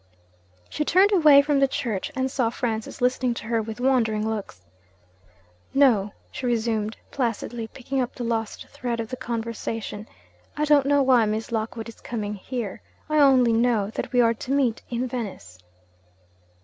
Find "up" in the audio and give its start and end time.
8.01-8.15